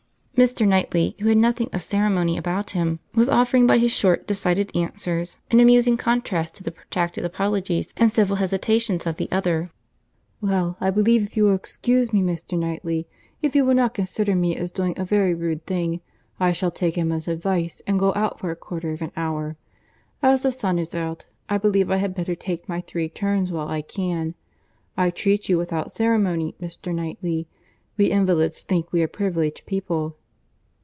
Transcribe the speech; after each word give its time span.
Mr. 0.37 0.67
Knightley, 0.67 1.15
who 1.19 1.29
had 1.29 1.37
nothing 1.37 1.69
of 1.71 1.83
ceremony 1.83 2.35
about 2.35 2.71
him, 2.71 2.99
was 3.13 3.29
offering 3.29 3.67
by 3.67 3.77
his 3.77 3.91
short, 3.91 4.25
decided 4.25 4.75
answers, 4.75 5.37
an 5.51 5.59
amusing 5.59 5.95
contrast 5.95 6.55
to 6.55 6.63
the 6.63 6.71
protracted 6.71 7.23
apologies 7.23 7.93
and 7.95 8.09
civil 8.09 8.37
hesitations 8.37 9.05
of 9.05 9.17
the 9.17 9.29
other. 9.31 9.69
"Well, 10.41 10.77
I 10.81 10.89
believe, 10.89 11.21
if 11.21 11.37
you 11.37 11.43
will 11.43 11.53
excuse 11.53 12.11
me, 12.11 12.23
Mr. 12.23 12.57
Knightley, 12.57 13.05
if 13.43 13.55
you 13.55 13.63
will 13.63 13.75
not 13.75 13.93
consider 13.93 14.33
me 14.33 14.55
as 14.55 14.71
doing 14.71 14.95
a 14.97 15.05
very 15.05 15.35
rude 15.35 15.63
thing, 15.67 16.01
I 16.39 16.53
shall 16.53 16.71
take 16.71 16.97
Emma's 16.97 17.27
advice 17.27 17.79
and 17.85 17.99
go 17.99 18.11
out 18.15 18.39
for 18.39 18.49
a 18.49 18.55
quarter 18.55 18.93
of 18.93 19.03
an 19.03 19.11
hour. 19.15 19.57
As 20.23 20.41
the 20.41 20.51
sun 20.51 20.79
is 20.79 20.95
out, 20.95 21.27
I 21.49 21.59
believe 21.59 21.91
I 21.91 21.97
had 21.97 22.15
better 22.15 22.33
take 22.33 22.67
my 22.67 22.81
three 22.81 23.09
turns 23.09 23.51
while 23.51 23.67
I 23.67 23.83
can. 23.83 24.33
I 24.97 25.11
treat 25.11 25.49
you 25.49 25.59
without 25.59 25.91
ceremony, 25.91 26.55
Mr. 26.59 26.95
Knightley. 26.95 27.47
We 27.95 28.07
invalids 28.09 28.63
think 28.63 28.91
we 28.91 29.03
are 29.03 29.07
privileged 29.07 29.67
people." 29.67 30.17